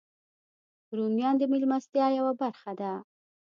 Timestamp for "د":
1.37-1.43